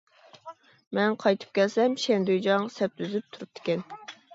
[0.99, 3.91] مەن قايتىپ كەلسەم شەن دۈيجاڭ سەپ تۈزۈپ تۇرۇپتىكەن.